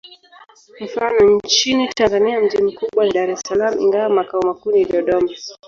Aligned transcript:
Mfano: 0.81 1.39
nchini 1.45 1.87
Tanzania 1.93 2.39
mji 2.41 2.57
mkubwa 2.61 3.05
ni 3.05 3.11
Dar 3.11 3.29
es 3.29 3.39
Salaam, 3.47 3.79
ingawa 3.79 4.09
makao 4.09 4.41
makuu 4.41 4.71
ni 4.71 4.85
Dodoma. 4.85 5.31